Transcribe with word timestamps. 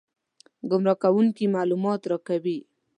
ګمراه 0.69 0.97
کوونکي 1.03 1.45
معلومات 1.55 2.01
راکوي. 2.11 2.57